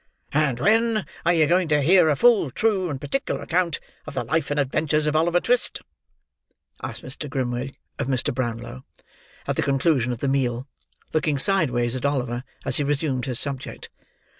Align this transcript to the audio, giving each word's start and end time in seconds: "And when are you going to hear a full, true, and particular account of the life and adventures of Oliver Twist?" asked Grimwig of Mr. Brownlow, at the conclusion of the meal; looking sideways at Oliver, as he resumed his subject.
"And 0.33 0.59
when 0.59 1.05
are 1.27 1.33
you 1.35 1.45
going 1.45 1.67
to 1.67 1.79
hear 1.83 2.09
a 2.09 2.15
full, 2.15 2.49
true, 2.49 2.89
and 2.89 2.99
particular 2.99 3.39
account 3.43 3.79
of 4.07 4.15
the 4.15 4.23
life 4.23 4.49
and 4.49 4.59
adventures 4.59 5.05
of 5.05 5.15
Oliver 5.15 5.39
Twist?" 5.39 5.77
asked 6.81 7.19
Grimwig 7.29 7.75
of 7.99 8.07
Mr. 8.07 8.33
Brownlow, 8.33 8.83
at 9.45 9.57
the 9.57 9.61
conclusion 9.61 10.11
of 10.11 10.17
the 10.17 10.27
meal; 10.27 10.67
looking 11.13 11.37
sideways 11.37 11.95
at 11.95 12.03
Oliver, 12.03 12.43
as 12.65 12.77
he 12.77 12.83
resumed 12.83 13.27
his 13.27 13.39
subject. 13.39 13.91